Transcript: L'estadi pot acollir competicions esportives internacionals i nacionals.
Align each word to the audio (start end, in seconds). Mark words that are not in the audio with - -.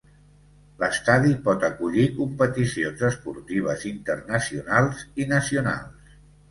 L'estadi 0.83 1.33
pot 1.49 1.65
acollir 1.67 2.07
competicions 2.21 3.05
esportives 3.11 3.87
internacionals 3.95 5.09
i 5.25 5.33
nacionals. 5.37 6.23